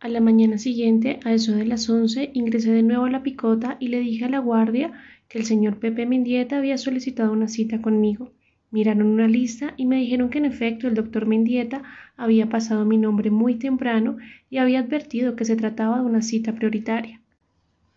[0.00, 3.76] A la mañana siguiente, a eso de las once, ingresé de nuevo a la picota
[3.80, 4.92] y le dije a la guardia
[5.28, 8.32] que el señor Pepe Mendieta había solicitado una cita conmigo.
[8.70, 11.82] Miraron una lista y me dijeron que en efecto el doctor Mendieta
[12.16, 14.16] había pasado mi nombre muy temprano
[14.48, 17.20] y había advertido que se trataba de una cita prioritaria.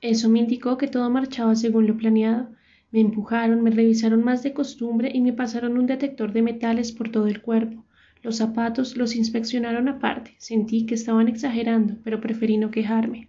[0.02, 2.50] Eso me indicó que todo marchaba según lo planeado.
[2.92, 7.08] Me empujaron, me revisaron más de costumbre y me pasaron un detector de metales por
[7.08, 7.86] todo el cuerpo.
[8.24, 10.34] Los zapatos los inspeccionaron aparte.
[10.38, 13.28] Sentí que estaban exagerando, pero preferí no quejarme.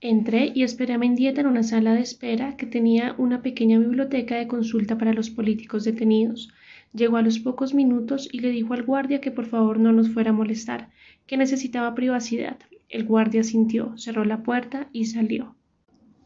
[0.00, 4.36] Entré y esperé a Mendieta en una sala de espera que tenía una pequeña biblioteca
[4.36, 6.48] de consulta para los políticos detenidos.
[6.94, 10.08] Llegó a los pocos minutos y le dijo al guardia que por favor no nos
[10.08, 10.90] fuera a molestar,
[11.26, 12.56] que necesitaba privacidad.
[12.88, 15.56] El guardia sintió, cerró la puerta y salió.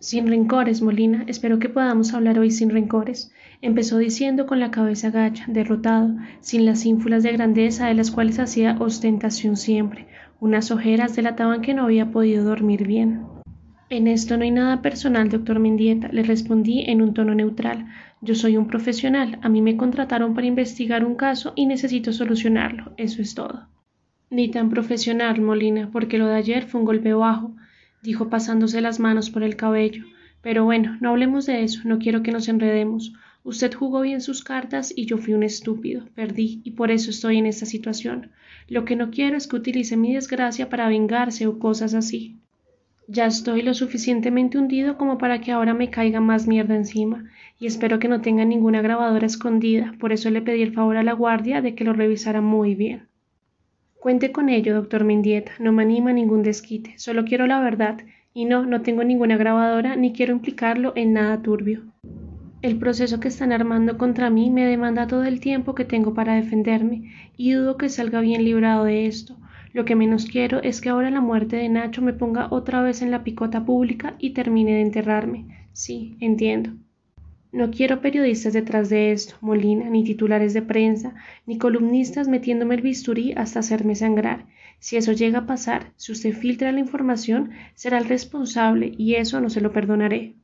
[0.04, 3.32] Sin rencores, Molina, espero que podamos hablar hoy sin rencores,
[3.62, 8.38] empezó diciendo con la cabeza gacha, derrotado, sin las ínfulas de grandeza de las cuales
[8.38, 10.06] hacía ostentación siempre.
[10.40, 13.22] Unas ojeras delataban que no había podido dormir bien.
[13.88, 17.86] En esto no hay nada personal, doctor Mendieta, le respondí en un tono neutral.
[18.20, 22.92] Yo soy un profesional, a mí me contrataron para investigar un caso y necesito solucionarlo,
[22.98, 23.68] eso es todo.
[24.28, 27.54] Ni tan profesional, Molina, porque lo de ayer fue un golpe bajo,
[28.04, 30.04] dijo pasándose las manos por el cabello.
[30.42, 33.14] Pero bueno, no hablemos de eso, no quiero que nos enredemos.
[33.44, 37.38] Usted jugó bien sus cartas y yo fui un estúpido, perdí, y por eso estoy
[37.38, 38.30] en esta situación.
[38.68, 42.36] Lo que no quiero es que utilice mi desgracia para vengarse o cosas así.
[43.08, 47.24] Ya estoy lo suficientemente hundido como para que ahora me caiga más mierda encima,
[47.58, 51.02] y espero que no tenga ninguna grabadora escondida, por eso le pedí el favor a
[51.02, 53.08] la guardia de que lo revisara muy bien.
[54.04, 58.02] Cuente con ello, doctor Mendieta, no me anima ningún desquite, solo quiero la verdad,
[58.34, 61.84] y no, no tengo ninguna grabadora ni quiero implicarlo en nada turbio.
[62.60, 66.34] El proceso que están armando contra mí me demanda todo el tiempo que tengo para
[66.34, 69.38] defenderme, y dudo que salga bien librado de esto,
[69.72, 73.00] lo que menos quiero es que ahora la muerte de Nacho me ponga otra vez
[73.00, 75.66] en la picota pública y termine de enterrarme.
[75.72, 76.72] Sí, entiendo.
[77.54, 81.14] No quiero periodistas detrás de esto, Molina, ni titulares de prensa,
[81.46, 84.46] ni columnistas metiéndome el bisturí hasta hacerme sangrar.
[84.80, 89.40] Si eso llega a pasar, si usted filtra la información, será el responsable y eso
[89.40, 90.34] no se lo perdonaré.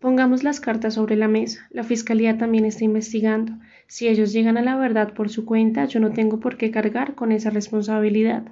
[0.00, 1.68] Pongamos las cartas sobre la mesa.
[1.70, 3.52] La Fiscalía también está investigando.
[3.86, 7.14] Si ellos llegan a la verdad por su cuenta, yo no tengo por qué cargar
[7.14, 8.50] con esa responsabilidad.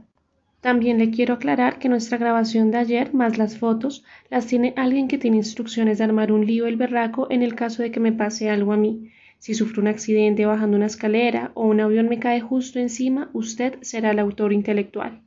[0.60, 5.08] También le quiero aclarar que nuestra grabación de ayer, más las fotos, las tiene alguien
[5.08, 8.12] que tiene instrucciones de armar un lío el berraco en el caso de que me
[8.12, 9.10] pase algo a mí.
[9.38, 13.78] Si sufro un accidente bajando una escalera o un avión me cae justo encima, usted
[13.80, 15.22] será el autor intelectual.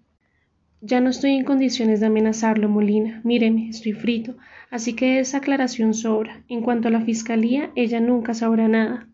[0.81, 3.21] Ya no estoy en condiciones de amenazarlo, Molina.
[3.23, 4.35] Míreme, estoy frito,
[4.69, 6.43] así que esa aclaración sobra.
[6.47, 9.07] En cuanto a la fiscalía, ella nunca sabrá nada.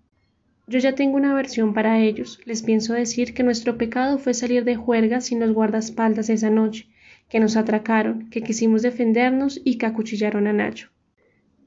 [0.70, 2.40] Yo ya tengo una versión para ellos.
[2.46, 6.86] Les pienso decir que nuestro pecado fue salir de juerga sin los guardaespaldas esa noche,
[7.28, 10.92] que nos atracaron, que quisimos defendernos y que acuchillaron a Nacho.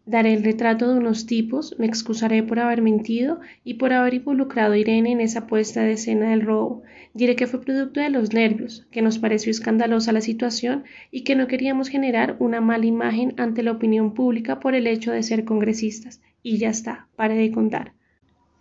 [0.06, 4.74] Daré el retrato de unos tipos, me excusaré por haber mentido y por haber involucrado
[4.74, 6.84] a Irene en esa puesta de escena del robo.
[7.12, 11.34] Diré que fue producto de los nervios, que nos pareció escandalosa la situación y que
[11.34, 15.44] no queríamos generar una mala imagen ante la opinión pública por el hecho de ser
[15.44, 16.20] congresistas.
[16.40, 17.94] Y ya está, pare de contar.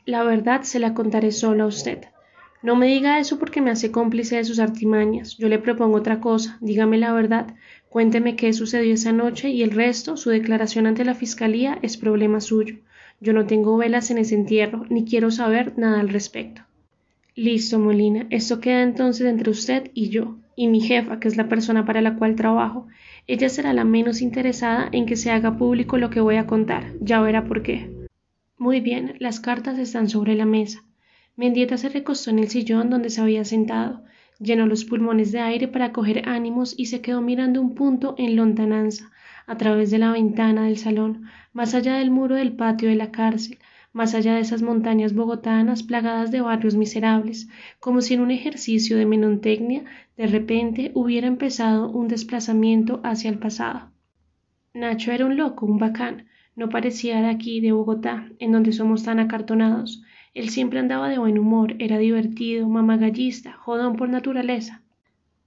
[0.06, 2.06] La verdad se la contaré solo a usted.
[2.64, 5.38] No me diga eso porque me hace cómplice de sus artimañas.
[5.38, 6.58] Yo le propongo otra cosa.
[6.62, 7.56] Dígame la verdad.
[7.90, 12.40] Cuénteme qué sucedió esa noche y el resto, su declaración ante la Fiscalía, es problema
[12.40, 12.76] suyo.
[13.20, 16.62] Yo no tengo velas en ese entierro, ni quiero saber nada al respecto.
[17.36, 18.28] Listo, Molina.
[18.30, 22.02] Esto queda entonces entre usted y yo, y mi jefa, que es la persona para
[22.02, 22.88] la cual trabajo.
[23.28, 26.94] Ella será la menos interesada en que se haga público lo que voy a contar.
[27.00, 28.01] Ya verá por qué.
[28.62, 30.84] Muy bien, las cartas están sobre la mesa.
[31.36, 34.04] Mendieta se recostó en el sillón donde se había sentado
[34.38, 38.36] llenó los pulmones de aire para coger ánimos y se quedó mirando un punto en
[38.36, 39.10] lontananza,
[39.48, 43.10] a través de la ventana del salón, más allá del muro del patio de la
[43.10, 43.58] cárcel,
[43.94, 47.50] más allá de esas montañas bogotanas plagadas de barrios miserables,
[47.80, 49.86] como si en un ejercicio de menontecnia
[50.18, 53.92] de repente hubiera empezado un desplazamiento hacia el pasado.
[54.76, 59.04] Nacho era un loco, un bacán, no parecía de aquí, de Bogotá, en donde somos
[59.04, 60.04] tan acartonados,
[60.34, 64.82] él siempre andaba de buen humor, era divertido, mamagallista, jodón por naturaleza.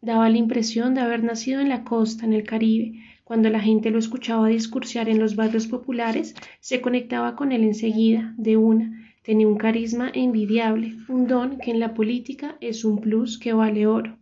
[0.03, 3.01] Daba la impresión de haber nacido en la costa, en el Caribe.
[3.25, 8.35] Cuando la gente lo escuchaba discursiar en los barrios populares, se conectaba con él enseguida,
[8.37, 9.11] de una.
[9.23, 13.87] Tenía un carisma envidiable, un don que en la política es un plus que vale
[13.87, 14.19] oro.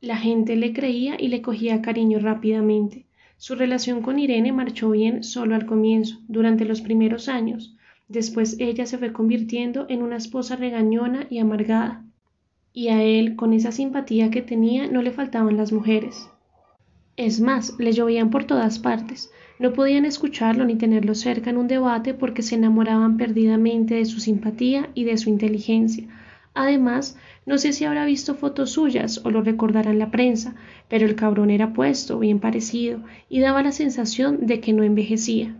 [0.00, 3.06] La gente le creía y le cogía cariño rápidamente.
[3.40, 7.74] Su relación con Irene marchó bien solo al comienzo, durante los primeros años.
[8.06, 12.04] Después ella se fue convirtiendo en una esposa regañona y amargada,
[12.74, 16.28] y a él, con esa simpatía que tenía, no le faltaban las mujeres.
[17.16, 19.30] Es más, le llovían por todas partes.
[19.58, 24.20] No podían escucharlo ni tenerlo cerca en un debate porque se enamoraban perdidamente de su
[24.20, 26.06] simpatía y de su inteligencia.
[26.60, 27.16] Además,
[27.46, 30.56] no sé si habrá visto fotos suyas o lo recordará en la prensa,
[30.90, 35.56] pero el cabrón era puesto, bien parecido, y daba la sensación de que no envejecía.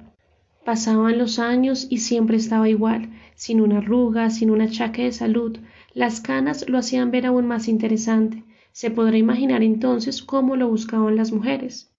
[0.63, 5.57] Pasaban los años y siempre estaba igual, sin una arruga, sin un achaque de salud.
[5.95, 8.45] Las canas lo hacían ver aún más interesante.
[8.73, 11.91] Se podrá imaginar entonces cómo lo buscaban las mujeres.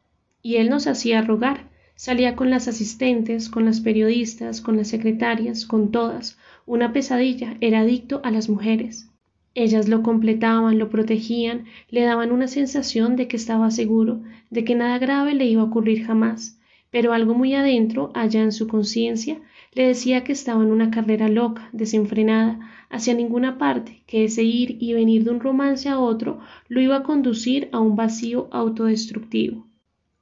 [0.44, 1.71] Y él nos hacía rogar.
[2.04, 6.36] Salía con las asistentes, con las periodistas, con las secretarias, con todas.
[6.66, 9.12] Una pesadilla, era adicto a las mujeres.
[9.54, 14.74] Ellas lo completaban, lo protegían, le daban una sensación de que estaba seguro, de que
[14.74, 16.60] nada grave le iba a ocurrir jamás,
[16.90, 19.40] pero algo muy adentro, allá en su conciencia,
[19.72, 24.76] le decía que estaba en una carrera loca, desenfrenada, hacia ninguna parte, que ese ir
[24.80, 29.68] y venir de un romance a otro lo iba a conducir a un vacío autodestructivo.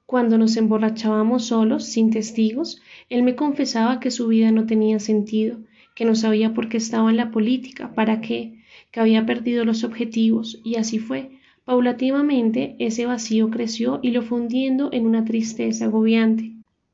[0.09, 5.59] Cuando nos emborrachábamos solos, sin testigos, él me confesaba que su vida no tenía sentido,
[5.93, 8.55] que no sabía por qué estaba en la política, para qué,
[8.89, 11.29] que había perdido los objetivos, y así fue.
[11.63, 16.53] Paulativamente ese vacío creció y lo fundiendo en una tristeza agobiante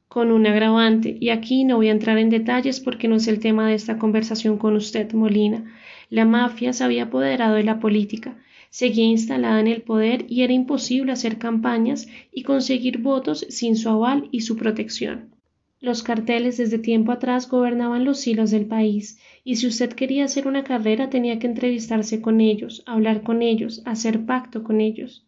[0.09, 3.39] con un agravante, y aquí no voy a entrar en detalles porque no es el
[3.39, 5.63] tema de esta conversación con usted, Molina.
[6.09, 8.35] La mafia se había apoderado de la política,
[8.69, 13.89] seguía instalada en el poder y era imposible hacer campañas y conseguir votos sin su
[13.89, 15.35] aval y su protección.
[15.81, 20.47] Los carteles desde tiempo atrás gobernaban los hilos del país, y si usted quería hacer
[20.47, 25.25] una carrera tenía que entrevistarse con ellos, hablar con ellos, hacer pacto con ellos.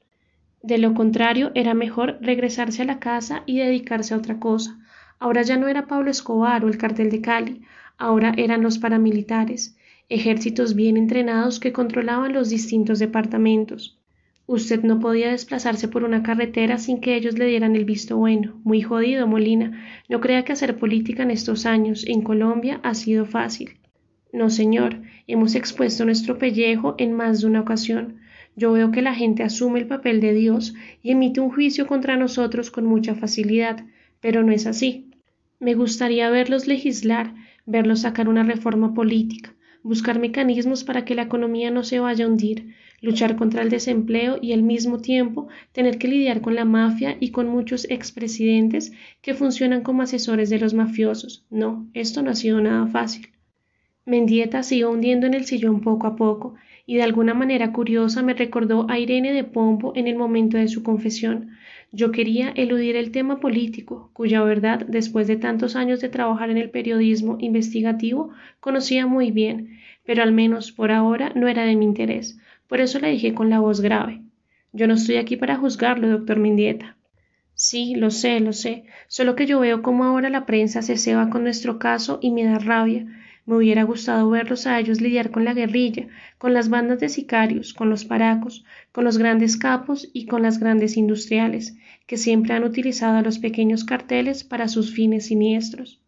[0.63, 4.79] De lo contrario, era mejor regresarse a la casa y dedicarse a otra cosa.
[5.19, 7.61] Ahora ya no era Pablo Escobar o el cartel de Cali,
[7.99, 9.76] ahora eran los paramilitares,
[10.09, 13.99] ejércitos bien entrenados que controlaban los distintos departamentos.
[14.45, 18.61] Usted no podía desplazarse por una carretera sin que ellos le dieran el visto bueno.
[18.63, 19.83] Muy jodido, Molina.
[20.07, 23.77] No crea que hacer política en estos años en Colombia ha sido fácil.
[24.31, 25.01] No, señor.
[25.27, 28.19] Hemos expuesto nuestro pellejo en más de una ocasión.
[28.55, 30.73] Yo veo que la gente asume el papel de Dios
[31.03, 33.85] y emite un juicio contra nosotros con mucha facilidad,
[34.21, 35.11] pero no es así.
[35.59, 39.53] Me gustaría verlos legislar, verlos sacar una reforma política,
[39.87, 44.37] buscar mecanismos para que la economía no se vaya a hundir, luchar contra el desempleo
[44.41, 48.91] y al mismo tiempo tener que lidiar con la mafia y con muchos expresidentes
[49.21, 51.45] que funcionan como asesores de los mafiosos.
[51.49, 53.29] No, esto no ha sido nada fácil.
[54.05, 56.55] Mendieta siguió hundiendo en el sillón poco a poco,
[56.85, 60.69] y de alguna manera curiosa me recordó a Irene de Pompo en el momento de
[60.69, 61.49] su confesión.
[61.91, 66.57] Yo quería eludir el tema político, cuya verdad, después de tantos años de trabajar en
[66.57, 68.31] el periodismo investigativo,
[68.61, 72.39] conocía muy bien, pero al menos por ahora no era de mi interés.
[72.67, 74.21] Por eso le dije con la voz grave.
[74.71, 76.95] Yo no estoy aquí para juzgarlo, doctor Mendieta.
[77.55, 81.29] Sí, lo sé, lo sé, solo que yo veo cómo ahora la prensa se ceba
[81.29, 83.05] con nuestro caso y me da rabia.
[83.47, 86.07] Me hubiera gustado verlos a ellos lidiar con la guerrilla,
[86.37, 90.59] con las bandas de sicarios, con los paracos, con los grandes capos y con las
[90.59, 95.99] grandes industriales, que siempre han utilizado a los pequeños carteles para sus fines siniestros.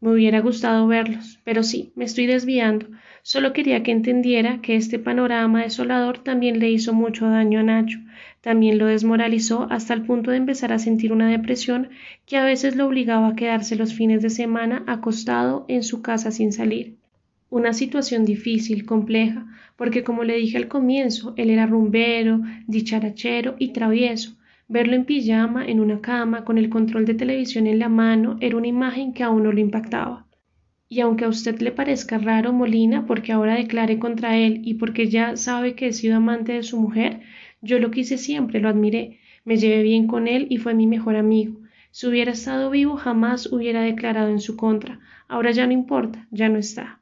[0.00, 2.86] Me hubiera gustado verlos, pero sí, me estoy desviando.
[3.22, 7.98] Solo quería que entendiera que este panorama desolador también le hizo mucho daño a Nacho,
[8.40, 11.90] también lo desmoralizó hasta el punto de empezar a sentir una depresión
[12.26, 16.30] que a veces lo obligaba a quedarse los fines de semana acostado en su casa
[16.30, 16.94] sin salir.
[17.50, 23.72] Una situación difícil, compleja, porque como le dije al comienzo, él era rumbero, dicharachero y
[23.72, 24.37] travieso,
[24.70, 28.58] Verlo en pijama, en una cama, con el control de televisión en la mano, era
[28.58, 30.26] una imagen que a uno lo impactaba.
[30.90, 35.08] Y aunque a usted le parezca raro, Molina, porque ahora declare contra él y porque
[35.08, 37.22] ya sabe que he sido amante de su mujer,
[37.62, 41.16] yo lo quise siempre, lo admiré, me llevé bien con él y fue mi mejor
[41.16, 41.60] amigo.
[41.90, 45.00] Si hubiera estado vivo jamás hubiera declarado en su contra.
[45.28, 47.00] Ahora ya no importa, ya no está.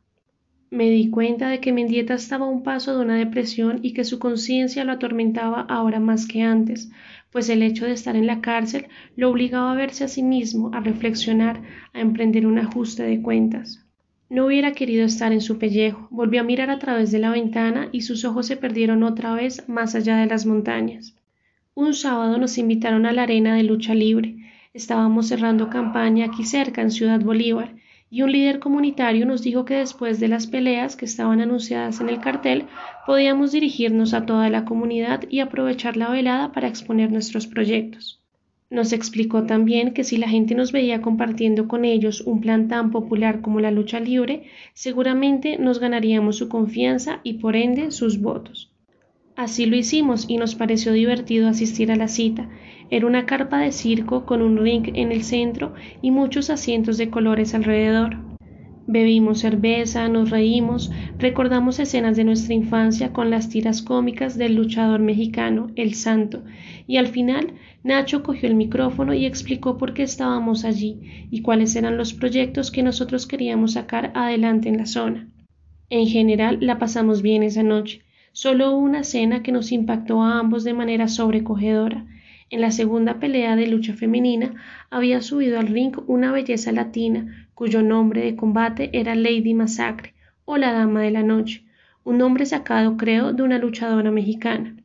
[0.70, 4.04] Me di cuenta de que Mendieta estaba a un paso de una depresión y que
[4.04, 6.90] su conciencia lo atormentaba ahora más que antes,
[7.36, 10.70] pues el hecho de estar en la cárcel lo obligaba a verse a sí mismo,
[10.72, 11.60] a reflexionar,
[11.92, 13.84] a emprender un ajuste de cuentas.
[14.30, 17.90] No hubiera querido estar en su pellejo, volvió a mirar a través de la ventana
[17.92, 21.14] y sus ojos se perdieron otra vez más allá de las montañas.
[21.74, 24.36] Un sábado nos invitaron a la arena de lucha libre.
[24.72, 27.74] Estábamos cerrando campaña aquí cerca, en Ciudad Bolívar,
[28.10, 32.08] y un líder comunitario nos dijo que después de las peleas que estaban anunciadas en
[32.08, 32.66] el cartel,
[33.06, 38.20] podíamos dirigirnos a toda la comunidad y aprovechar la velada para exponer nuestros proyectos.
[38.70, 42.90] Nos explicó también que si la gente nos veía compartiendo con ellos un plan tan
[42.90, 48.72] popular como la lucha libre, seguramente nos ganaríamos su confianza y por ende sus votos.
[49.36, 52.48] Así lo hicimos y nos pareció divertido asistir a la cita.
[52.88, 57.10] Era una carpa de circo con un ring en el centro y muchos asientos de
[57.10, 58.16] colores alrededor.
[58.86, 65.00] Bebimos cerveza, nos reímos, recordamos escenas de nuestra infancia con las tiras cómicas del luchador
[65.00, 66.42] mexicano, El Santo,
[66.86, 67.52] y al final
[67.84, 72.70] Nacho cogió el micrófono y explicó por qué estábamos allí y cuáles eran los proyectos
[72.70, 75.28] que nosotros queríamos sacar adelante en la zona.
[75.90, 78.05] En general la pasamos bien esa noche.
[78.36, 82.04] Solo una cena que nos impactó a ambos de manera sobrecogedora.
[82.50, 84.56] En la segunda pelea de lucha femenina
[84.90, 90.12] había subido al ring una belleza latina cuyo nombre de combate era Lady Masacre
[90.44, 91.64] o la Dama de la Noche,
[92.04, 94.76] un nombre sacado creo de una luchadora mexicana.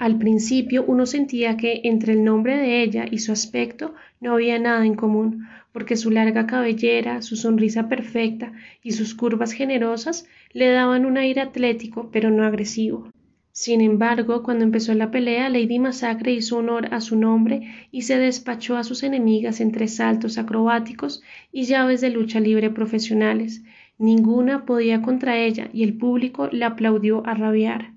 [0.00, 4.58] Al principio uno sentía que entre el nombre de ella y su aspecto no había
[4.58, 8.50] nada en común, porque su larga cabellera, su sonrisa perfecta
[8.82, 13.10] y sus curvas generosas le daban un aire atlético pero no agresivo.
[13.52, 18.16] Sin embargo, cuando empezó la pelea, Lady Masacre hizo honor a su nombre y se
[18.16, 21.22] despachó a sus enemigas entre saltos acrobáticos
[21.52, 23.64] y llaves de lucha libre profesionales.
[23.98, 27.92] Ninguna podía contra ella y el público la aplaudió a rabiar.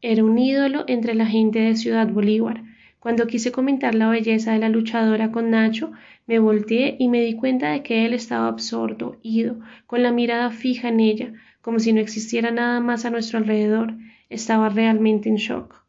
[0.00, 2.62] Era un ídolo entre la gente de Ciudad Bolívar.
[2.98, 5.92] Cuando quise comentar la belleza de la luchadora con Nacho,
[6.26, 10.50] me volteé y me di cuenta de que él estaba absorto, ido, con la mirada
[10.50, 13.94] fija en ella, como si no existiera nada más a nuestro alrededor
[14.28, 15.82] estaba realmente en shock.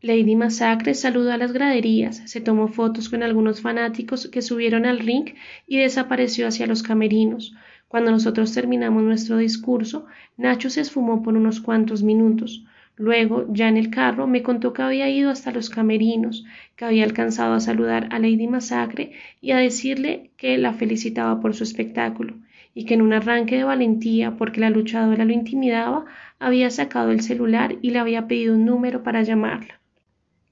[0.00, 5.00] Lady Masacre saludó a las graderías, se tomó fotos con algunos fanáticos que subieron al
[5.00, 5.34] ring
[5.66, 7.56] y desapareció hacia los camerinos.
[7.88, 12.64] Cuando nosotros terminamos nuestro discurso, Nacho se esfumó por unos cuantos minutos.
[12.94, 16.44] Luego, ya en el carro, me contó que había ido hasta los camerinos,
[16.76, 21.56] que había alcanzado a saludar a Lady Masacre y a decirle que la felicitaba por
[21.56, 22.36] su espectáculo,
[22.74, 26.04] y que en un arranque de valentía, porque la luchadora lo intimidaba,
[26.38, 29.80] había sacado el celular y le había pedido un número para llamarla.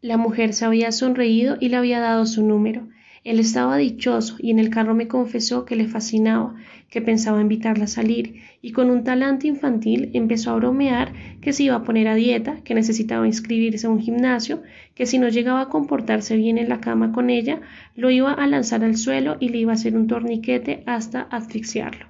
[0.00, 2.88] La mujer se había sonreído y le había dado su número.
[3.24, 6.54] Él estaba dichoso y en el carro me confesó que le fascinaba,
[6.90, 11.64] que pensaba invitarla a salir, y con un talante infantil empezó a bromear que se
[11.64, 14.62] iba a poner a dieta, que necesitaba inscribirse a un gimnasio,
[14.94, 17.60] que si no llegaba a comportarse bien en la cama con ella,
[17.94, 22.06] lo iba a lanzar al suelo y le iba a hacer un torniquete hasta asfixiarlo.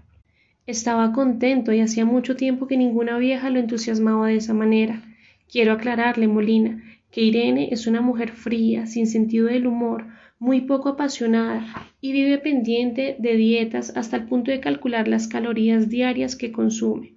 [0.66, 5.02] Estaba contento y hacía mucho tiempo que ninguna vieja lo entusiasmaba de esa manera.
[5.50, 10.06] Quiero aclararle, Molina, que Irene es una mujer fría, sin sentido del humor,
[10.38, 11.66] muy poco apasionada
[12.00, 17.14] y vive pendiente de dietas hasta el punto de calcular las calorías diarias que consume.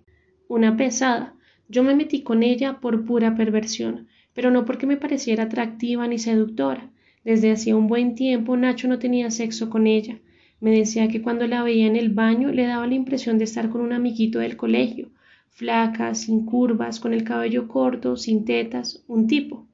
[0.48, 1.36] Una pesada.
[1.70, 6.18] Yo me metí con ella por pura perversión, pero no porque me pareciera atractiva ni
[6.18, 6.90] seductora.
[7.24, 10.20] Desde hacía un buen tiempo Nacho no tenía sexo con ella.
[10.60, 13.70] Me decía que cuando la veía en el baño le daba la impresión de estar
[13.70, 15.10] con un amiguito del colegio,
[15.50, 19.68] flaca, sin curvas, con el cabello corto, sin tetas, un tipo.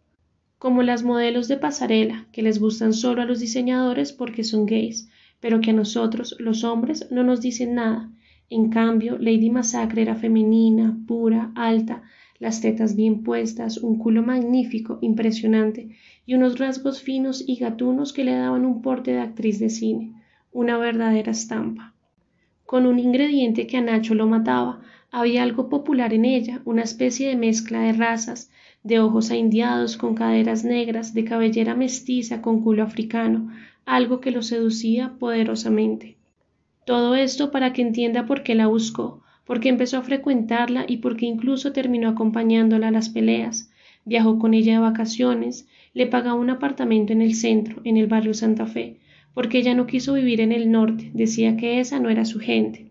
[0.57, 5.09] Como las modelos de pasarela, que les gustan solo a los diseñadores porque son gays,
[5.39, 8.11] pero que a nosotros, los hombres, no nos dicen nada.
[8.49, 12.03] En cambio, Lady Masacre era femenina, pura, alta,
[12.39, 15.95] las tetas bien puestas, un culo magnífico, impresionante,
[16.25, 20.13] y unos rasgos finos y gatunos que le daban un porte de actriz de cine
[20.57, 21.93] una verdadera estampa.
[22.65, 27.29] Con un ingrediente que a Nacho lo mataba, había algo popular en ella, una especie
[27.29, 28.51] de mezcla de razas,
[28.83, 33.51] de ojos indiados con caderas negras, de cabellera mestiza con culo africano,
[33.85, 36.17] algo que lo seducía poderosamente.
[36.85, 41.25] Todo esto para que entienda por qué la buscó, porque empezó a frecuentarla y porque
[41.25, 43.71] incluso terminó acompañándola a las peleas.
[44.05, 48.33] Viajó con ella de vacaciones, le pagaba un apartamento en el centro, en el barrio
[48.33, 48.97] Santa Fe,
[49.33, 52.86] porque ella no quiso vivir en el norte, decía que esa no era su gente.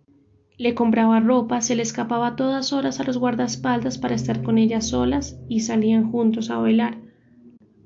[0.59, 4.59] Le compraba ropa, se le escapaba a todas horas a los guardaespaldas para estar con
[4.59, 6.99] ella solas y salían juntos a bailar.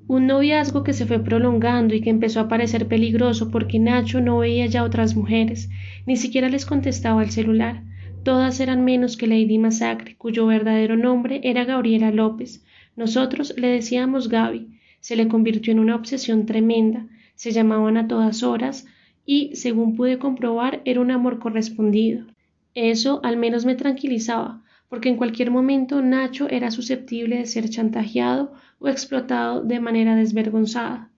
[0.07, 4.39] Un noviazgo que se fue prolongando y que empezó a parecer peligroso porque Nacho no
[4.39, 5.69] veía ya otras mujeres,
[6.05, 7.83] ni siquiera les contestaba al celular.
[8.23, 12.63] Todas eran menos que Lady Masacre, cuyo verdadero nombre era Gabriela López.
[12.95, 14.79] Nosotros le decíamos Gaby.
[14.99, 17.07] Se le convirtió en una obsesión tremenda
[17.41, 18.85] se llamaban a todas horas
[19.25, 22.27] y, según pude comprobar, era un amor correspondido.
[22.75, 28.53] Eso al menos me tranquilizaba, porque en cualquier momento Nacho era susceptible de ser chantajeado
[28.79, 31.09] o explotado de manera desvergonzada.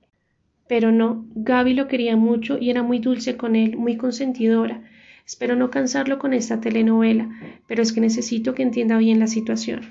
[0.67, 4.83] Pero no, Gaby lo quería mucho y era muy dulce con él, muy consentidora.
[5.25, 7.29] Espero no cansarlo con esta telenovela,
[7.67, 9.81] pero es que necesito que entienda bien la situación.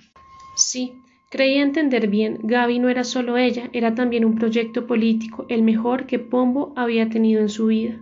[0.56, 0.92] Sí,
[1.32, 6.04] Creía entender bien, Gaby no era solo ella, era también un proyecto político, el mejor
[6.04, 7.98] que Pombo había tenido en su vida.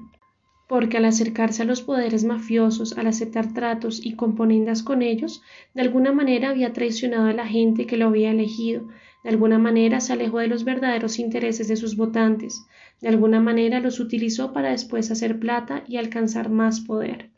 [0.70, 5.42] Porque al acercarse a los poderes mafiosos, al aceptar tratos y componendas con ellos,
[5.74, 8.86] de alguna manera había traicionado a la gente que lo había elegido,
[9.24, 12.64] De alguna manera se alejó de los verdaderos intereses de sus votantes,
[13.00, 17.30] de alguna manera los utilizó para después hacer plata y alcanzar más poder.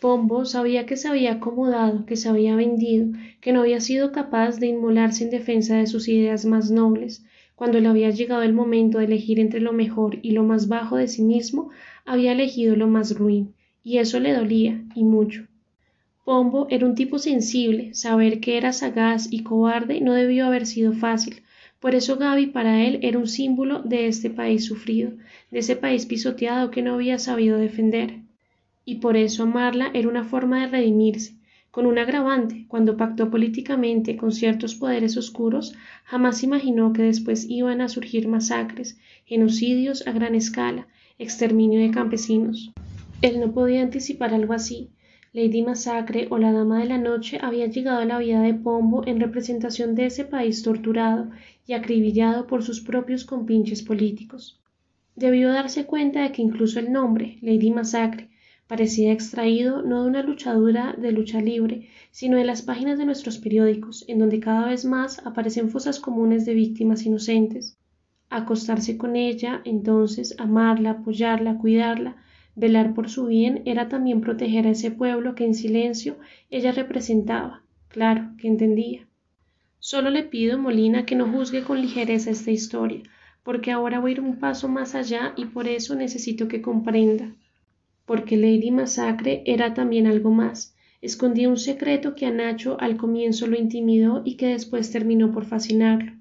[0.00, 3.06] Pombo sabía que se había acomodado, que se había vendido,
[3.40, 7.24] que no había sido capaz de inmolarse en defensa de sus ideas más nobles.
[7.54, 10.96] Cuando le había llegado el momento de elegir entre lo mejor y lo más bajo
[10.96, 11.70] de sí mismo,
[12.04, 15.46] había elegido lo más ruin, y eso le dolía, y mucho.
[16.24, 20.94] Pombo era un tipo sensible, saber que era sagaz y cobarde no debió haber sido
[20.94, 21.42] fácil,
[21.84, 25.12] por eso Gaby para él era un símbolo de este país sufrido,
[25.50, 28.20] de ese país pisoteado que no había sabido defender.
[28.86, 31.34] Y por eso amarla era una forma de redimirse,
[31.74, 37.80] con un agravante, cuando pactó políticamente con ciertos poderes oscuros, jamás imaginó que después iban
[37.80, 40.86] a surgir masacres, genocidios a gran escala,
[41.18, 42.70] exterminio de campesinos.
[43.22, 44.90] Él no podía anticipar algo así,
[45.32, 49.04] Lady Masacre o la Dama de la Noche había llegado a la vida de Pombo
[49.04, 51.30] en representación de ese país torturado
[51.66, 54.60] y acribillado por sus propios compinches políticos.
[55.16, 58.28] Debió darse cuenta de que incluso el nombre, Lady Masacre,
[58.66, 63.38] parecía extraído no de una luchadura de lucha libre, sino de las páginas de nuestros
[63.38, 67.78] periódicos, en donde cada vez más aparecen fosas comunes de víctimas inocentes.
[68.30, 72.16] Acostarse con ella, entonces, amarla, apoyarla, cuidarla,
[72.56, 76.16] Velar por su bien era también proteger a ese pueblo que en silencio
[76.50, 77.62] ella representaba.
[77.88, 79.08] Claro, que entendía.
[79.80, 83.02] Solo le pido, Molina, que no juzgue con ligereza esta historia,
[83.42, 87.34] porque ahora voy a ir un paso más allá y por eso necesito que comprenda.
[88.06, 90.76] Porque Lady Masacre era también algo más.
[91.00, 95.44] Escondía un secreto que a Nacho al comienzo lo intimidó y que después terminó por
[95.44, 96.12] fascinarlo.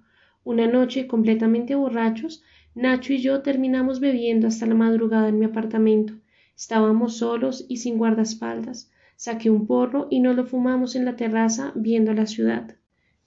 [0.43, 2.43] Una noche, completamente borrachos,
[2.75, 6.15] Nacho y yo terminamos bebiendo hasta la madrugada en mi apartamento.
[6.55, 8.91] Estábamos solos y sin guardaespaldas.
[9.15, 12.75] Saqué un porro y nos lo fumamos en la terraza viendo la ciudad.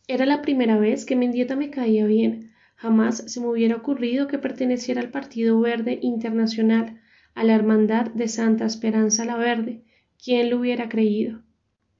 [0.08, 2.52] Era la primera vez que Mendieta me caía bien.
[2.76, 7.00] Jamás se me hubiera ocurrido que perteneciera al Partido Verde Internacional,
[7.36, 9.82] a la Hermandad de Santa Esperanza la Verde.
[10.24, 11.42] ¿Quién lo hubiera creído?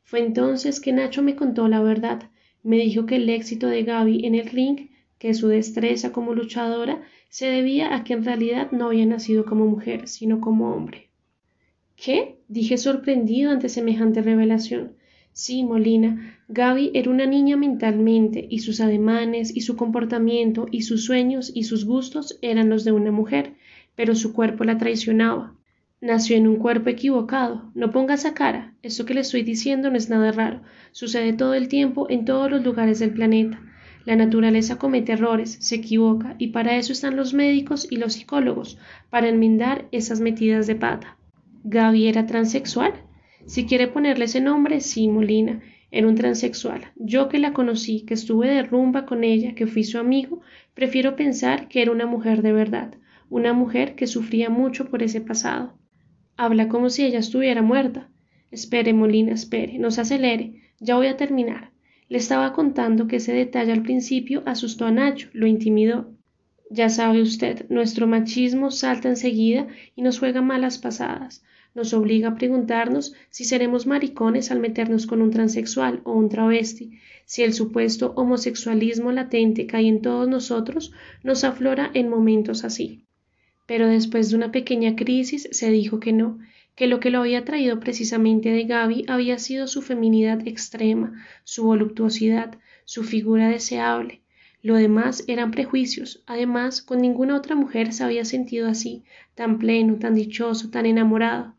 [0.03, 2.31] Fue entonces que Nacho me contó la verdad.
[2.63, 7.03] Me dijo que el éxito de Gaby en el ring, que su destreza como luchadora,
[7.29, 11.11] se debía a que en realidad no había nacido como mujer, sino como hombre.
[11.97, 12.39] ¿Qué?
[12.49, 14.95] dije sorprendido ante semejante revelación.
[15.33, 21.05] Sí, Molina, Gaby era una niña mentalmente, y sus ademanes, y su comportamiento, y sus
[21.05, 23.56] sueños, y sus gustos eran los de una mujer,
[23.97, 25.55] pero su cuerpo la traicionaba.
[26.01, 27.73] Nació en un cuerpo equivocado.
[27.75, 28.75] No ponga esa cara.
[28.83, 30.61] Esto que le estoy diciendo no es nada raro.
[30.93, 33.61] Sucede todo el tiempo en todos los lugares del planeta.
[34.05, 38.79] La naturaleza comete errores, se equivoca, y para eso están los médicos y los psicólogos,
[39.11, 41.17] para enmendar esas metidas de pata.
[41.65, 42.93] Gaby era transexual.
[43.47, 46.93] Si quiere ponerle ese nombre, sí, Molina, era un transexual.
[46.95, 50.41] Yo que la conocí, que estuve de rumba con ella, que fui su amigo,
[50.75, 52.95] prefiero pensar que era una mujer de verdad,
[53.31, 55.79] una mujer que sufría mucho por ese pasado.
[56.37, 58.11] Habla como si ella estuviera muerta.
[58.51, 61.73] Espere, Molina, espere, no se acelere, ya voy a terminar.
[62.09, 66.13] Le estaba contando que ese detalle al principio asustó a Nacho, lo intimidó.
[66.71, 71.43] Ya sabe usted, nuestro machismo salta enseguida y nos juega malas pasadas
[71.77, 76.99] nos obliga a preguntarnos si seremos maricones al meternos con un transexual o un travesti,
[77.27, 83.06] si el supuesto homosexualismo latente que hay en todos nosotros nos aflora en momentos así.
[83.67, 86.39] Pero después de una pequeña crisis se dijo que no,
[86.75, 91.65] que lo que lo había traído precisamente de Gaby había sido su feminidad extrema, su
[91.65, 94.21] voluptuosidad, su figura deseable.
[94.63, 96.23] Lo demás eran prejuicios.
[96.27, 101.57] Además, con ninguna otra mujer se había sentido así, tan pleno, tan dichoso, tan enamorado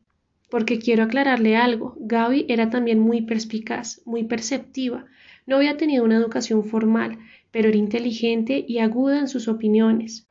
[0.49, 1.95] porque quiero aclararle algo.
[1.99, 5.05] Gaby era también muy perspicaz, muy perceptiva.
[5.45, 7.17] No había tenido una educación formal,
[7.51, 10.26] pero era inteligente y aguda en sus opiniones.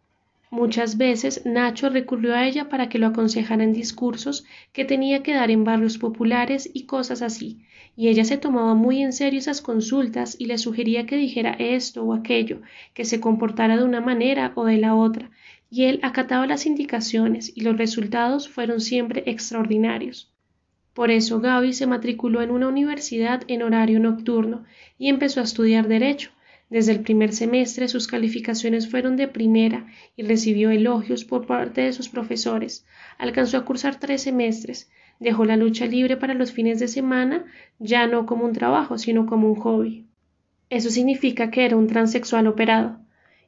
[0.50, 5.34] Muchas veces Nacho recurrió a ella para que lo aconsejara en discursos que tenía que
[5.34, 7.58] dar en barrios populares y cosas así,
[7.96, 12.04] y ella se tomaba muy en serio esas consultas y le sugería que dijera esto
[12.04, 12.60] o aquello,
[12.94, 15.30] que se comportara de una manera o de la otra,
[15.68, 20.32] y él acataba las indicaciones y los resultados fueron siempre extraordinarios.
[20.94, 24.64] Por eso Gaby se matriculó en una universidad en horario nocturno
[24.96, 26.30] y empezó a estudiar derecho.
[26.68, 31.92] Desde el primer semestre sus calificaciones fueron de primera y recibió elogios por parte de
[31.92, 32.84] sus profesores.
[33.18, 37.44] Alcanzó a cursar tres semestres, dejó la lucha libre para los fines de semana,
[37.78, 40.06] ya no como un trabajo, sino como un hobby.
[40.68, 42.98] Eso significa que era un transexual operado.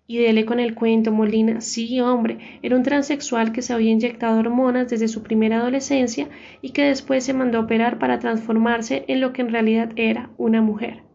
[0.07, 1.61] Y dele con el cuento, Molina.
[1.61, 6.29] Sí, hombre, era un transexual que se había inyectado hormonas desde su primera adolescencia
[6.63, 10.31] y que después se mandó a operar para transformarse en lo que en realidad era,
[10.39, 11.08] una mujer.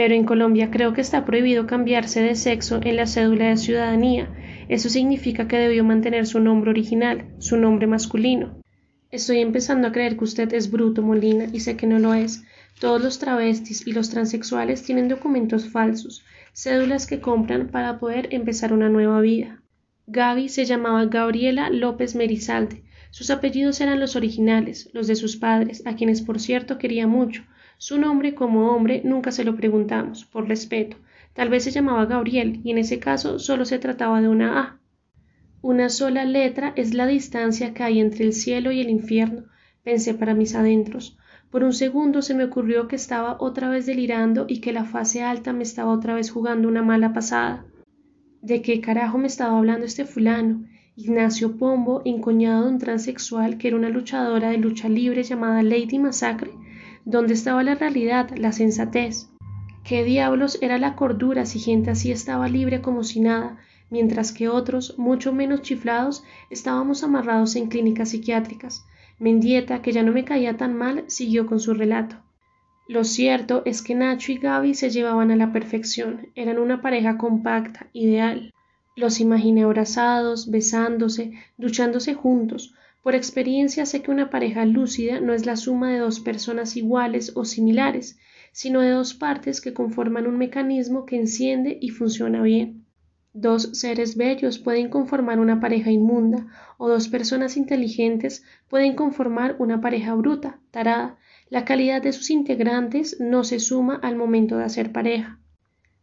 [0.00, 4.30] Pero en Colombia creo que está prohibido cambiarse de sexo en la cédula de ciudadanía.
[4.70, 8.62] Eso significa que debió mantener su nombre original, su nombre masculino.
[9.10, 12.42] Estoy empezando a creer que usted es bruto, Molina, y sé que no lo es.
[12.80, 18.72] Todos los travestis y los transexuales tienen documentos falsos, cédulas que compran para poder empezar
[18.72, 19.60] una nueva vida.
[20.06, 22.84] Gaby se llamaba Gabriela López Merizalde.
[23.10, 27.42] Sus apellidos eran los originales, los de sus padres, a quienes por cierto quería mucho.
[27.82, 30.98] Su nombre como hombre nunca se lo preguntamos, por respeto.
[31.32, 34.80] Tal vez se llamaba Gabriel, y en ese caso solo se trataba de una A.
[35.62, 39.44] Una sola letra es la distancia que hay entre el cielo y el infierno,
[39.82, 41.16] pensé para mis adentros.
[41.48, 45.22] Por un segundo se me ocurrió que estaba otra vez delirando y que la fase
[45.22, 47.64] alta me estaba otra vez jugando una mala pasada.
[48.42, 50.66] ¿De qué carajo me estaba hablando este fulano?
[50.96, 55.98] Ignacio Pombo, encoñado de un transexual que era una luchadora de lucha libre llamada Lady
[55.98, 56.50] Massacre.
[57.10, 59.30] ¿Dónde estaba la realidad, la sensatez?
[59.82, 63.58] ¿Qué diablos era la cordura si gente así estaba libre como si nada,
[63.90, 68.86] mientras que otros, mucho menos chiflados, estábamos amarrados en clínicas psiquiátricas?
[69.18, 72.14] Mendieta, que ya no me caía tan mal, siguió con su relato.
[72.86, 77.18] Lo cierto es que Nacho y Gaby se llevaban a la perfección, eran una pareja
[77.18, 78.54] compacta, ideal.
[78.94, 82.72] Los imaginé abrazados, besándose, duchándose juntos.
[83.02, 87.32] Por experiencia sé que una pareja lúcida no es la suma de dos personas iguales
[87.34, 88.18] o similares,
[88.52, 92.84] sino de dos partes que conforman un mecanismo que enciende y funciona bien.
[93.32, 99.80] Dos seres bellos pueden conformar una pareja inmunda, o dos personas inteligentes pueden conformar una
[99.80, 101.16] pareja bruta, tarada.
[101.48, 105.38] La calidad de sus integrantes no se suma al momento de hacer pareja.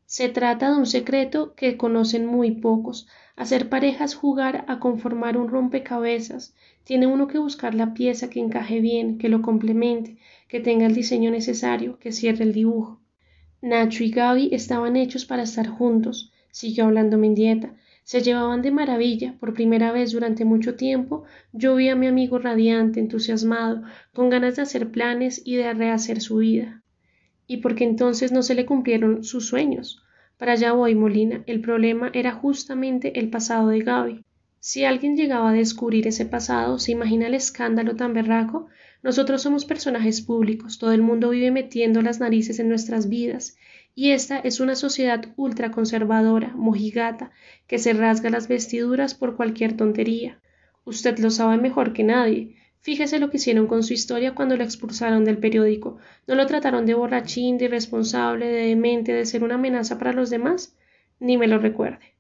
[0.07, 3.07] Se trata de un secreto que conocen muy pocos.
[3.35, 6.55] Hacer parejas jugar a conformar un rompecabezas.
[6.83, 10.17] Tiene uno que buscar la pieza que encaje bien, que lo complemente,
[10.47, 12.99] que tenga el diseño necesario, que cierre el dibujo.
[13.61, 17.75] Nacho y Gaby estaban hechos para estar juntos siguió hablando Mendieta.
[18.03, 19.35] Se llevaban de maravilla.
[19.39, 24.55] Por primera vez durante mucho tiempo yo vi a mi amigo radiante, entusiasmado, con ganas
[24.55, 26.81] de hacer planes y de rehacer su vida.
[27.47, 30.03] Y porque entonces no se le cumplieron sus sueños.
[30.37, 31.43] Para allá voy, Molina.
[31.47, 34.23] El problema era justamente el pasado de Gaby.
[34.59, 38.67] Si alguien llegaba a descubrir ese pasado, ¿se imagina el escándalo tan berraco?
[39.01, 43.55] Nosotros somos personajes públicos, todo el mundo vive metiendo las narices en nuestras vidas,
[43.95, 47.31] y esta es una sociedad ultraconservadora, mojigata,
[47.67, 50.39] que se rasga las vestiduras por cualquier tontería.
[50.83, 52.55] Usted lo sabe mejor que nadie.
[52.87, 55.97] Fíjese lo que hicieron con su historia cuando lo expulsaron del periódico.
[56.25, 60.29] ¿No lo trataron de borrachín, de irresponsable, de demente, de ser una amenaza para los
[60.29, 60.73] demás?
[61.19, 62.15] Ni me lo recuerde.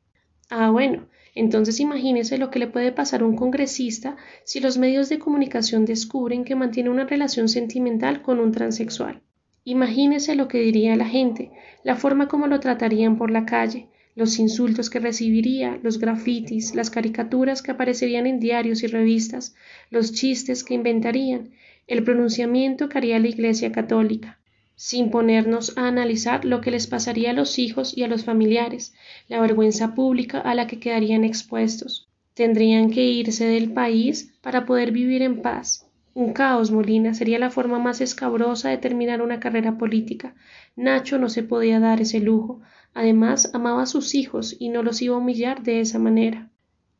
[0.49, 5.07] Ah, bueno, entonces imagínese lo que le puede pasar a un congresista si los medios
[5.07, 9.21] de comunicación descubren que mantiene una relación sentimental con un transexual.
[9.63, 11.49] Imagínese lo que diría la gente,
[11.85, 16.89] la forma como lo tratarían por la calle, los insultos que recibiría, los grafitis, las
[16.89, 19.53] caricaturas que aparecerían en diarios y revistas,
[19.91, 21.51] los chistes que inventarían,
[21.85, 24.39] el pronunciamiento que haría la Iglesia católica,
[24.75, 28.95] sin ponernos a analizar lo que les pasaría a los hijos y a los familiares,
[29.27, 32.09] la vergüenza pública a la que quedarían expuestos.
[32.33, 37.51] Tendrían que irse del país para poder vivir en paz, un caos, Molina, sería la
[37.51, 40.33] forma más escabrosa de terminar una carrera política.
[40.75, 42.59] Nacho no se podía dar ese lujo.
[42.97, 46.49] Además, amaba a sus hijos y no los iba a humillar de esa manera.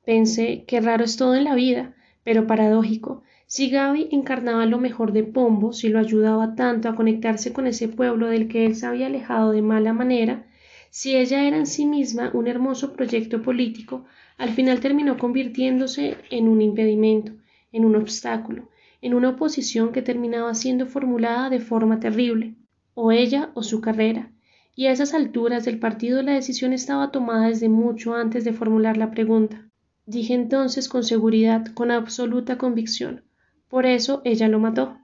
[0.05, 3.23] Pensé que raro es todo en la vida, pero paradójico.
[3.47, 7.88] Si Gaby encarnaba lo mejor de Pombo, si lo ayudaba tanto a conectarse con ese
[7.88, 10.45] pueblo del que él se había alejado de mala manera,
[10.91, 14.05] si ella era en sí misma un hermoso proyecto político,
[14.38, 17.31] al final terminó convirtiéndose en un impedimento,
[17.71, 18.69] en un obstáculo,
[19.01, 22.53] en una oposición que terminaba siendo formulada de forma terrible,
[22.93, 24.31] o ella o su carrera,
[24.77, 28.95] y a esas alturas del partido la decisión estaba tomada desde mucho antes de formular
[28.95, 29.67] la pregunta.
[30.05, 33.23] Dije entonces con seguridad, con absoluta convicción,
[33.69, 34.99] por eso ella lo mató.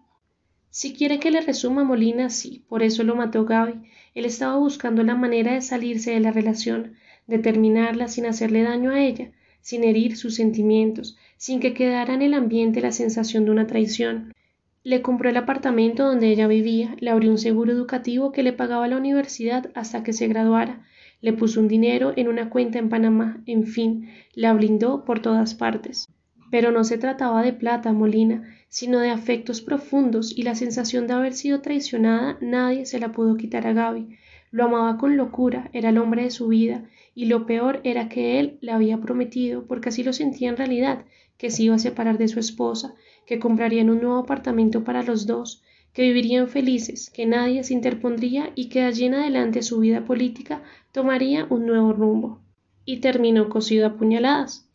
[0.70, 3.82] Si quiere que le resuma Molina, sí, por eso lo mató Gaby.
[4.14, 6.94] Él estaba buscando la manera de salirse de la relación,
[7.26, 12.22] de terminarla sin hacerle daño a ella, sin herir sus sentimientos, sin que quedara en
[12.22, 14.34] el ambiente la sensación de una traición.
[14.86, 18.88] Le compró el apartamento donde ella vivía, le abrió un seguro educativo que le pagaba
[18.90, 20.86] la universidad hasta que se graduara,
[21.22, 25.56] le puso un dinero en una cuenta en Panamá, en fin, la blindó por todas
[25.56, 26.10] partes.
[26.52, 31.14] Pero no se trataba de plata, Molina, sino de afectos profundos y la sensación de
[31.14, 34.18] haber sido traicionada nadie se la pudo quitar a Gaby.
[34.52, 36.84] Lo amaba con locura, era el hombre de su vida,
[37.16, 41.06] y lo peor era que él le había prometido, porque así lo sentía en realidad,
[41.38, 42.94] que se iba a separar de su esposa,
[43.26, 48.52] que comprarían un nuevo apartamento para los dos, que vivirían felices, que nadie se interpondría
[48.56, 52.42] y que de allí en adelante su vida política tomaría un nuevo rumbo.
[52.86, 54.70] Y terminó cosido a puñaladas.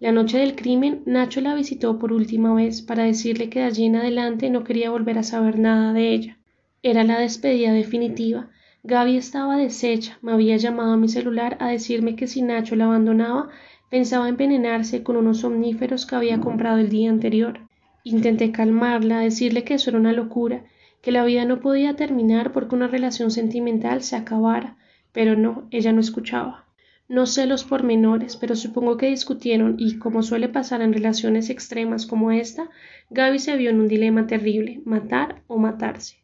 [0.00, 3.86] La noche del crimen, Nacho la visitó por última vez para decirle que de allí
[3.86, 6.38] en adelante no quería volver a saber nada de ella.
[6.82, 8.50] Era la despedida definitiva.
[8.82, 12.84] Gaby estaba deshecha, me había llamado a mi celular a decirme que si Nacho la
[12.84, 13.48] abandonaba,
[13.94, 17.60] pensaba envenenarse con unos somníferos que había comprado el día anterior.
[18.02, 20.64] Intenté calmarla, decirle que eso era una locura,
[21.00, 24.76] que la vida no podía terminar porque una relación sentimental se acabara,
[25.12, 26.66] pero no, ella no escuchaba.
[27.06, 32.04] No sé los pormenores, pero supongo que discutieron y, como suele pasar en relaciones extremas
[32.04, 32.70] como esta,
[33.10, 36.23] Gaby se vio en un dilema terrible, matar o matarse.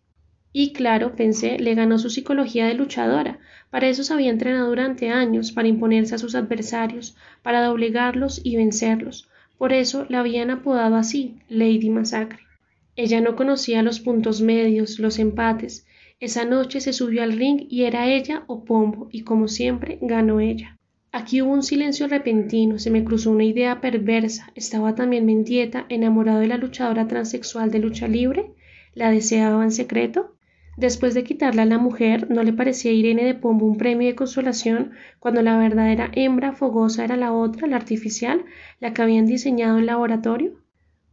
[0.53, 3.39] Y claro, pensé, le ganó su psicología de luchadora.
[3.71, 8.57] Para eso se había entrenado durante años, para imponerse a sus adversarios, para doblegarlos y
[8.57, 9.29] vencerlos.
[9.59, 12.41] Por eso la habían apodado así, Lady Masacre.
[12.97, 15.87] Ella no conocía los puntos medios, los empates.
[16.19, 20.41] Esa noche se subió al ring y era ella o Pombo, y como siempre ganó
[20.41, 20.77] ella.
[21.13, 24.51] Aquí hubo un silencio repentino, se me cruzó una idea perversa.
[24.55, 28.51] ¿Estaba también Mendieta enamorado de la luchadora transexual de lucha libre?
[28.95, 30.35] ¿La deseaba en secreto?
[30.77, 34.09] Después de quitarla a la mujer, ¿no le parecía a Irene de Pombo un premio
[34.09, 38.45] de consolación cuando la verdadera hembra fogosa era la otra, la artificial,
[38.79, 40.61] la que habían diseñado en laboratorio?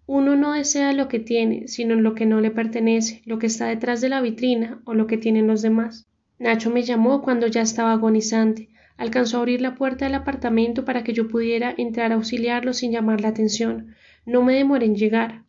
[0.05, 3.67] Uno no desea lo que tiene, sino lo que no le pertenece, lo que está
[3.67, 6.07] detrás de la vitrina o lo que tienen los demás.
[6.39, 8.69] Nacho me llamó cuando ya estaba agonizante.
[8.95, 12.91] Alcanzó a abrir la puerta del apartamento para que yo pudiera entrar a auxiliarlo sin
[12.91, 13.95] llamar la atención.
[14.25, 15.43] No me demoré en llegar.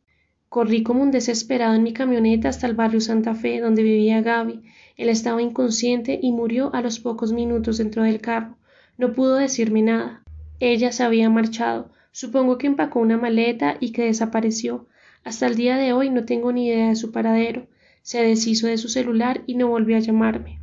[0.48, 4.62] Corrí como un desesperado en mi camioneta hasta el barrio Santa Fe, donde vivía Gaby.
[4.96, 8.56] Él estaba inconsciente y murió a los pocos minutos dentro del carro.
[8.96, 10.22] No pudo decirme nada.
[10.58, 11.90] Ella se había marchado.
[12.12, 14.86] Supongo que empacó una maleta y que desapareció.
[15.22, 17.66] Hasta el día de hoy no tengo ni idea de su paradero.
[18.00, 20.60] Se deshizo de su celular y no volvió a llamarme.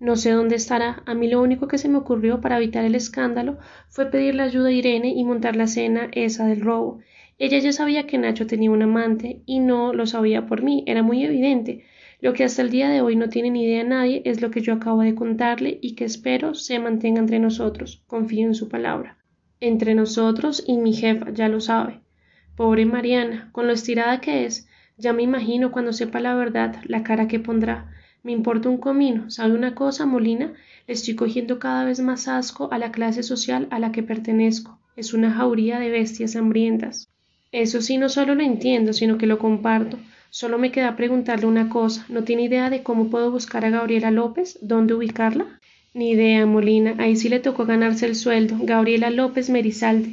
[0.00, 1.02] No sé dónde estará.
[1.04, 4.68] A mí lo único que se me ocurrió para evitar el escándalo fue pedirle ayuda
[4.68, 7.00] a Irene y montar la cena esa del robo.
[7.38, 11.02] Ella ya sabía que Nacho tenía un amante y no lo sabía por mí, era
[11.02, 11.84] muy evidente.
[12.20, 14.62] Lo que hasta el día de hoy no tiene ni idea nadie es lo que
[14.62, 18.02] yo acabo de contarle y que espero se mantenga entre nosotros.
[18.06, 19.18] Confío en su palabra.
[19.60, 22.00] Entre nosotros y mi jefa, ya lo sabe.
[22.56, 27.02] Pobre Mariana, con lo estirada que es, ya me imagino cuando sepa la verdad la
[27.02, 27.92] cara que pondrá.
[28.22, 29.30] Me importa un comino.
[29.30, 30.54] ¿Sabe una cosa, Molina?
[30.86, 34.78] Le estoy cogiendo cada vez más asco a la clase social a la que pertenezco.
[34.96, 37.10] Es una jauría de bestias hambrientas.
[37.56, 39.96] Eso sí, no solo lo entiendo, sino que lo comparto.
[40.28, 42.04] Solo me queda preguntarle una cosa.
[42.10, 44.58] ¿No tiene idea de cómo puedo buscar a Gabriela López?
[44.60, 45.58] ¿Dónde ubicarla?
[45.94, 46.96] Ni idea, Molina.
[46.98, 48.58] Ahí sí le tocó ganarse el sueldo.
[48.60, 50.12] Gabriela López Merizalde.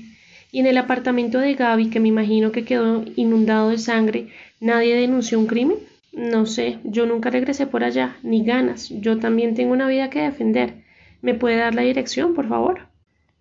[0.54, 4.30] Y en el apartamento de Gaby, que me imagino que quedó inundado de sangre,
[4.62, 5.80] ¿nadie denunció un crimen?
[6.14, 8.88] No sé, yo nunca regresé por allá, ni ganas.
[8.88, 10.76] Yo también tengo una vida que defender.
[11.22, 12.93] ¿Me puede dar la dirección, por favor?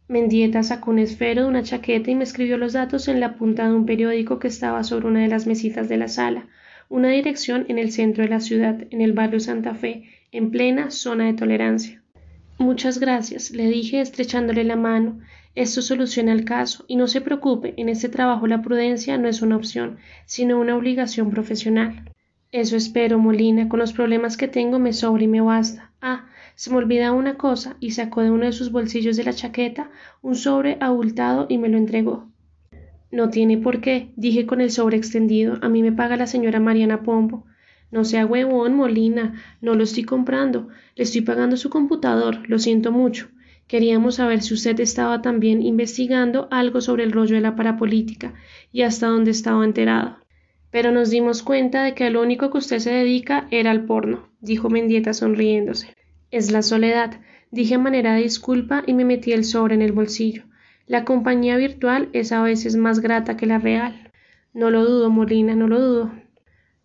[0.09, 3.67] Mendieta sacó un esfero de una chaqueta y me escribió los datos en la punta
[3.67, 6.49] de un periódico que estaba sobre una de las mesitas de la sala,
[6.89, 10.91] una dirección en el centro de la ciudad, en el barrio Santa Fe, en plena
[10.91, 12.03] zona de tolerancia.
[12.59, 15.21] Muchas gracias, le dije estrechándole la mano.
[15.55, 19.43] Esto soluciona el caso, y no se preocupe, en este trabajo la prudencia no es
[19.43, 22.13] una opción, sino una obligación profesional.
[22.53, 23.71] Eso espero, Molina.
[23.71, 25.91] Con los problemas que tengo me sobra y me basta.
[26.03, 29.33] Ah, se me olvida una cosa y sacó de uno de sus bolsillos de la
[29.33, 32.33] chaqueta un sobre abultado y me lo entregó.
[33.11, 35.59] No tiene por qué, dije con el sobre extendido.
[35.61, 37.45] A mí me paga la señora Mariana Pombo.
[37.91, 40.69] No sea huevón, Molina, no lo estoy comprando.
[40.97, 42.39] Le estoy pagando su computador.
[42.49, 43.29] Lo siento mucho.
[43.67, 48.33] Queríamos saber si usted estaba también investigando algo sobre el rollo de la parapolítica
[48.73, 50.17] y hasta dónde estaba enterado.
[50.71, 54.29] Pero nos dimos cuenta de que lo único que usted se dedica era al porno,
[54.41, 55.95] dijo Mendieta sonriéndose.
[56.33, 59.93] Es la soledad, dije a manera de disculpa y me metí el sobre en el
[59.93, 60.45] bolsillo.
[60.87, 64.11] La compañía virtual es a veces más grata que la real.
[64.55, 66.13] No lo dudo, Molina, no lo dudo.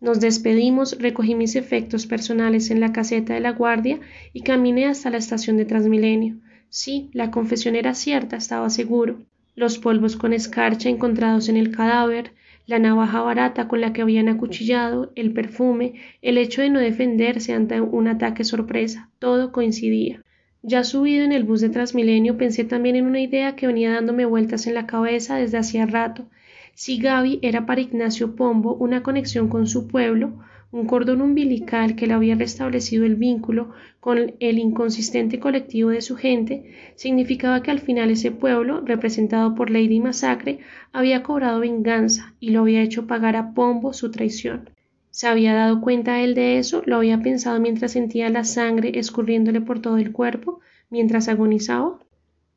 [0.01, 4.01] Nos despedimos, recogí mis efectos personales en la caseta de la guardia
[4.33, 6.35] y caminé hasta la estación de Transmilenio.
[6.67, 9.23] Sí, la confesión era cierta, estaba seguro.
[9.55, 12.33] Los polvos con escarcha encontrados en el cadáver,
[12.67, 17.53] la navaja barata con la que habían acuchillado, el perfume, el hecho de no defenderse
[17.53, 20.21] ante un ataque sorpresa, todo coincidía.
[20.63, 24.25] Ya subido en el bus de Transmilenio pensé también en una idea que venía dándome
[24.25, 26.25] vueltas en la cabeza desde hacía rato.
[26.73, 30.33] Si Gaby era para Ignacio Pombo una conexión con su pueblo,
[30.71, 36.15] un cordón umbilical que le había restablecido el vínculo con el inconsistente colectivo de su
[36.15, 40.59] gente, significaba que al final ese pueblo, representado por Lady Masacre,
[40.91, 44.69] había cobrado venganza y lo había hecho pagar a Pombo su traición.
[45.09, 46.83] ¿Se había dado cuenta él de eso?
[46.85, 50.59] Lo había pensado mientras sentía la sangre escurriéndole por todo el cuerpo,
[50.91, 51.97] mientras agonizaba.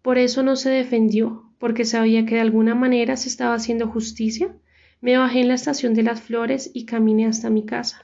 [0.02, 4.54] Por eso no se defendió, porque sabía que de alguna manera se estaba haciendo justicia.
[5.00, 7.98] Me bajé en la estación de las flores y caminé hasta mi casa.